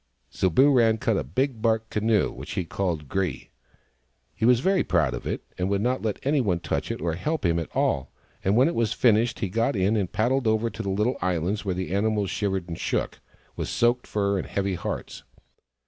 So 0.31 0.49
Booran 0.49 0.99
cut 0.99 1.15
a 1.17 1.23
big 1.23 1.61
bark 1.61 1.91
canoe, 1.91 2.31
which 2.31 2.53
he 2.53 2.65
called 2.65 3.07
Gre. 3.07 3.33
He 4.33 4.45
was 4.45 4.59
very 4.59 4.83
proud 4.83 5.13
of 5.13 5.27
it, 5.27 5.43
and 5.59 5.69
would 5.69 5.83
not 5.83 6.01
let 6.01 6.17
anyone 6.23 6.59
touch 6.59 6.89
it 6.89 6.99
or 6.99 7.13
help 7.13 7.45
him 7.45 7.59
at 7.59 7.69
all; 7.75 8.11
and 8.43 8.55
when 8.55 8.67
it 8.67 8.73
was 8.73 8.93
finished 8.93 9.41
he 9.41 9.47
got 9.47 9.75
in 9.75 9.95
and 9.95 10.11
paddled 10.11 10.47
over 10.47 10.71
to 10.71 10.81
the 10.81 10.89
little 10.89 11.17
islands 11.21 11.63
where 11.65 11.75
the 11.75 11.93
animals 11.93 12.31
shivered 12.31 12.67
and 12.67 12.79
shook, 12.79 13.19
with 13.55 13.67
soaked 13.67 14.07
fur 14.07 14.39
and 14.39 14.47
heavy 14.47 14.73
hearts. 14.73 15.21